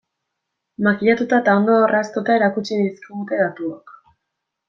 [0.87, 3.97] Makillatuta eta ondo orraztuta erakutsi dizkigute datuok.